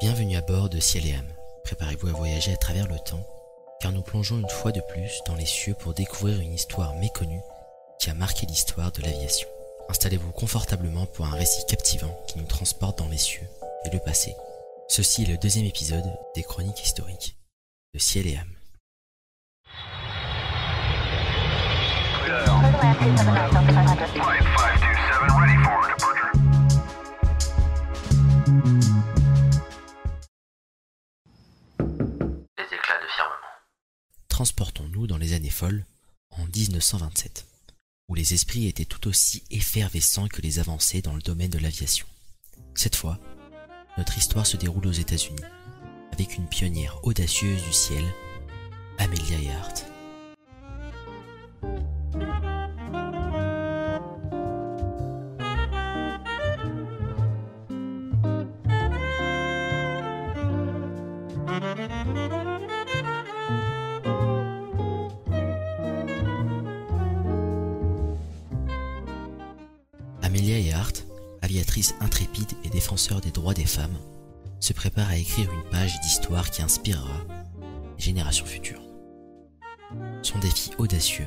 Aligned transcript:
Bienvenue 0.00 0.36
à 0.36 0.40
bord 0.42 0.68
de 0.68 0.78
Ciel 0.78 1.06
et 1.06 1.14
âme. 1.14 1.32
Préparez-vous 1.64 2.08
à 2.08 2.12
voyager 2.12 2.52
à 2.52 2.56
travers 2.56 2.86
le 2.86 2.98
temps, 2.98 3.26
car 3.80 3.92
nous 3.92 4.02
plongeons 4.02 4.38
une 4.38 4.48
fois 4.48 4.72
de 4.72 4.80
plus 4.80 5.22
dans 5.26 5.34
les 5.34 5.46
cieux 5.46 5.74
pour 5.74 5.94
découvrir 5.94 6.38
une 6.40 6.52
histoire 6.52 6.94
méconnue 6.96 7.40
qui 7.98 8.10
a 8.10 8.14
marqué 8.14 8.46
l'histoire 8.46 8.92
de 8.92 9.00
l'aviation. 9.02 9.48
Installez-vous 9.88 10.32
confortablement 10.32 11.06
pour 11.06 11.26
un 11.26 11.34
récit 11.34 11.64
captivant 11.66 12.14
qui 12.26 12.38
nous 12.38 12.46
transporte 12.46 12.98
dans 12.98 13.08
les 13.08 13.16
cieux 13.16 13.46
et 13.84 13.90
le 13.90 13.98
passé. 14.00 14.36
Ceci 14.88 15.22
est 15.22 15.32
le 15.32 15.38
deuxième 15.38 15.66
épisode 15.66 16.04
des 16.34 16.42
chroniques 16.42 16.84
historiques 16.84 17.36
de 17.94 17.98
Ciel 17.98 18.26
et 18.26 18.36
âme. 18.36 18.56
Transportons-nous 34.36 35.06
dans 35.06 35.16
les 35.16 35.32
années 35.32 35.48
folles, 35.48 35.86
en 36.32 36.44
1927, 36.54 37.46
où 38.10 38.14
les 38.14 38.34
esprits 38.34 38.66
étaient 38.66 38.84
tout 38.84 39.08
aussi 39.08 39.42
effervescents 39.50 40.28
que 40.28 40.42
les 40.42 40.58
avancées 40.58 41.00
dans 41.00 41.14
le 41.14 41.22
domaine 41.22 41.48
de 41.48 41.56
l'aviation. 41.56 42.06
Cette 42.74 42.96
fois, 42.96 43.18
notre 43.96 44.18
histoire 44.18 44.46
se 44.46 44.58
déroule 44.58 44.88
aux 44.88 44.92
États-Unis, 44.92 45.40
avec 46.12 46.36
une 46.36 46.48
pionnière 46.48 47.02
audacieuse 47.02 47.62
du 47.62 47.72
ciel, 47.72 48.04
Amelia 48.98 49.40
Earhart. 49.40 49.95
Amelia 70.36 70.58
Earhart, 70.58 70.92
aviatrice 71.40 71.94
intrépide 72.00 72.52
et 72.62 72.68
défenseur 72.68 73.22
des 73.22 73.30
droits 73.30 73.54
des 73.54 73.64
femmes, 73.64 73.98
se 74.60 74.74
prépare 74.74 75.08
à 75.08 75.16
écrire 75.16 75.50
une 75.50 75.70
page 75.70 75.98
d'histoire 76.02 76.50
qui 76.50 76.60
inspirera 76.60 77.24
les 77.96 78.04
générations 78.04 78.44
futures. 78.44 78.82
Son 80.20 80.38
défi 80.38 80.72
audacieux, 80.76 81.26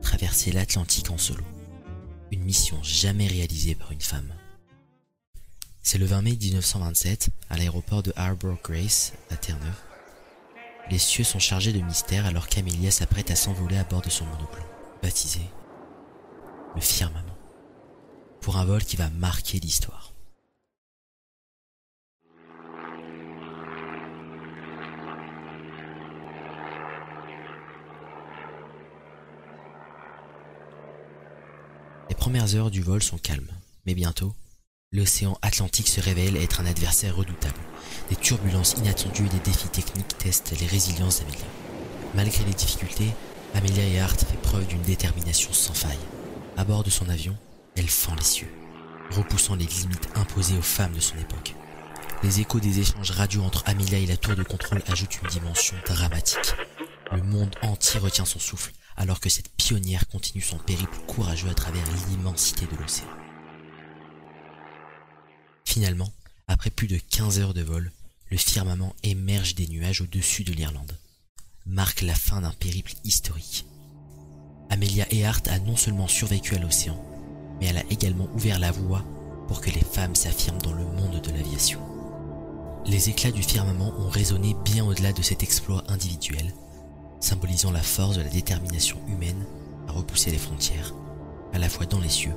traverser 0.00 0.50
l'Atlantique 0.50 1.10
en 1.10 1.18
solo, 1.18 1.44
une 2.32 2.42
mission 2.42 2.82
jamais 2.82 3.26
réalisée 3.26 3.74
par 3.74 3.92
une 3.92 4.00
femme. 4.00 4.32
C'est 5.82 5.98
le 5.98 6.06
20 6.06 6.22
mai 6.22 6.38
1927, 6.40 7.28
à 7.50 7.58
l'aéroport 7.58 8.02
de 8.02 8.14
Harbor 8.16 8.56
Grace, 8.64 9.12
à 9.28 9.36
Terre-Neuve. 9.36 9.82
Les 10.90 10.98
cieux 10.98 11.24
sont 11.24 11.38
chargés 11.38 11.74
de 11.74 11.82
mystère 11.82 12.24
alors 12.24 12.48
qu'Amelia 12.48 12.90
s'apprête 12.90 13.30
à 13.30 13.36
s'envoler 13.36 13.76
à 13.76 13.84
bord 13.84 14.00
de 14.00 14.08
son 14.08 14.24
monoplan, 14.24 14.64
baptisé 15.02 15.40
le 16.74 16.80
firmament 16.80 17.35
pour 18.46 18.58
un 18.58 18.64
vol 18.64 18.84
qui 18.84 18.94
va 18.94 19.10
marquer 19.10 19.58
l'histoire. 19.58 20.12
Les 32.08 32.14
premières 32.14 32.54
heures 32.54 32.70
du 32.70 32.82
vol 32.82 33.02
sont 33.02 33.18
calmes, 33.18 33.50
mais 33.84 33.96
bientôt, 33.96 34.32
l'océan 34.92 35.36
Atlantique 35.42 35.88
se 35.88 36.00
révèle 36.00 36.36
être 36.36 36.60
un 36.60 36.66
adversaire 36.66 37.16
redoutable. 37.16 37.58
Des 38.10 38.14
turbulences 38.14 38.74
inattendues 38.74 39.26
et 39.26 39.28
des 39.28 39.40
défis 39.40 39.70
techniques 39.70 40.18
testent 40.18 40.54
les 40.60 40.68
résiliences 40.68 41.18
d'Amelia. 41.18 41.46
Malgré 42.14 42.44
les 42.44 42.54
difficultés, 42.54 43.10
Amelia 43.54 43.88
Earhart 43.88 44.20
fait 44.20 44.40
preuve 44.40 44.68
d'une 44.68 44.82
détermination 44.82 45.52
sans 45.52 45.74
faille. 45.74 45.98
À 46.56 46.64
bord 46.64 46.84
de 46.84 46.90
son 46.90 47.08
avion, 47.08 47.36
elle 47.76 47.88
fend 47.88 48.14
les 48.14 48.24
cieux, 48.24 48.52
repoussant 49.10 49.54
les 49.54 49.66
limites 49.66 50.08
imposées 50.14 50.56
aux 50.56 50.62
femmes 50.62 50.94
de 50.94 51.00
son 51.00 51.16
époque. 51.18 51.54
Les 52.22 52.40
échos 52.40 52.60
des 52.60 52.80
échanges 52.80 53.10
radio 53.10 53.42
entre 53.42 53.62
Amelia 53.66 53.98
et 53.98 54.06
la 54.06 54.16
tour 54.16 54.34
de 54.34 54.42
contrôle 54.42 54.82
ajoutent 54.86 55.20
une 55.22 55.28
dimension 55.28 55.76
dramatique. 55.86 56.54
Le 57.12 57.22
monde 57.22 57.54
entier 57.62 58.00
retient 58.00 58.24
son 58.24 58.38
souffle, 58.38 58.72
alors 58.96 59.20
que 59.20 59.28
cette 59.28 59.50
pionnière 59.56 60.08
continue 60.08 60.42
son 60.42 60.58
périple 60.58 60.96
courageux 61.06 61.50
à 61.50 61.54
travers 61.54 61.84
l'immensité 62.08 62.66
de 62.66 62.76
l'océan. 62.80 63.06
Finalement, 65.64 66.12
après 66.48 66.70
plus 66.70 66.88
de 66.88 66.96
15 66.96 67.38
heures 67.40 67.54
de 67.54 67.62
vol, 67.62 67.92
le 68.30 68.36
firmament 68.38 68.96
émerge 69.02 69.54
des 69.54 69.68
nuages 69.68 70.00
au-dessus 70.00 70.42
de 70.42 70.52
l'Irlande. 70.52 70.98
Marque 71.66 72.00
la 72.00 72.14
fin 72.14 72.40
d'un 72.40 72.52
périple 72.52 72.94
historique. 73.04 73.66
Amelia 74.70 75.06
Earhart 75.12 75.42
a 75.46 75.58
non 75.58 75.76
seulement 75.76 76.08
survécu 76.08 76.54
à 76.54 76.58
l'océan, 76.58 77.00
mais 77.60 77.66
elle 77.66 77.78
a 77.78 77.84
également 77.90 78.28
ouvert 78.34 78.58
la 78.58 78.72
voie 78.72 79.04
pour 79.48 79.60
que 79.60 79.70
les 79.70 79.84
femmes 79.84 80.14
s'affirment 80.14 80.62
dans 80.62 80.72
le 80.72 80.84
monde 80.84 81.20
de 81.20 81.30
l'aviation. 81.30 81.80
Les 82.86 83.08
éclats 83.08 83.32
du 83.32 83.42
firmament 83.42 83.92
ont 83.98 84.08
résonné 84.08 84.54
bien 84.64 84.84
au-delà 84.84 85.12
de 85.12 85.22
cet 85.22 85.42
exploit 85.42 85.84
individuel, 85.88 86.54
symbolisant 87.20 87.72
la 87.72 87.82
force 87.82 88.16
de 88.16 88.22
la 88.22 88.28
détermination 88.28 88.98
humaine 89.08 89.44
à 89.88 89.92
repousser 89.92 90.30
les 90.30 90.38
frontières, 90.38 90.94
à 91.52 91.58
la 91.58 91.68
fois 91.68 91.86
dans 91.86 92.00
les 92.00 92.08
cieux 92.08 92.34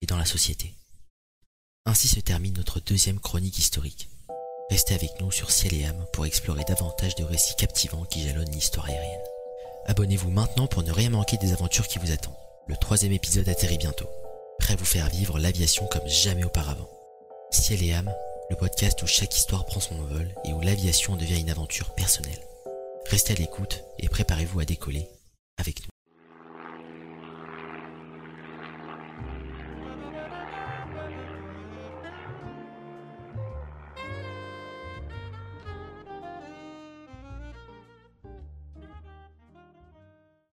et 0.00 0.06
dans 0.06 0.16
la 0.16 0.24
société. 0.24 0.74
Ainsi 1.84 2.08
se 2.08 2.20
termine 2.20 2.54
notre 2.54 2.80
deuxième 2.80 3.18
chronique 3.18 3.58
historique. 3.58 4.08
Restez 4.70 4.94
avec 4.94 5.10
nous 5.20 5.30
sur 5.30 5.50
Ciel 5.50 5.74
et 5.74 5.84
âme 5.84 6.06
pour 6.12 6.24
explorer 6.24 6.64
davantage 6.64 7.14
de 7.16 7.24
récits 7.24 7.56
captivants 7.56 8.04
qui 8.04 8.22
jalonnent 8.22 8.50
l'histoire 8.50 8.86
aérienne. 8.86 9.20
Abonnez-vous 9.86 10.30
maintenant 10.30 10.68
pour 10.68 10.82
ne 10.84 10.92
rien 10.92 11.10
manquer 11.10 11.36
des 11.36 11.52
aventures 11.52 11.88
qui 11.88 11.98
vous 11.98 12.12
attendent. 12.12 12.32
Le 12.68 12.76
troisième 12.76 13.12
épisode 13.12 13.48
atterrit 13.48 13.78
bientôt 13.78 14.08
à 14.72 14.76
vous 14.76 14.84
faire 14.86 15.08
vivre 15.10 15.38
l'aviation 15.38 15.86
comme 15.86 16.08
jamais 16.08 16.44
auparavant. 16.44 16.88
Ciel 17.50 17.82
et 17.82 17.92
âme, 17.92 18.10
le 18.48 18.56
podcast 18.56 19.02
où 19.02 19.06
chaque 19.06 19.36
histoire 19.36 19.66
prend 19.66 19.80
son 19.80 19.96
envol 20.00 20.34
et 20.46 20.52
où 20.54 20.60
l'aviation 20.60 21.14
devient 21.14 21.40
une 21.40 21.50
aventure 21.50 21.94
personnelle. 21.94 22.40
Restez 23.10 23.34
à 23.34 23.36
l'écoute 23.36 23.84
et 23.98 24.08
préparez-vous 24.08 24.60
à 24.60 24.64
décoller 24.64 25.08
avec 25.58 25.80
nous. 25.80 25.91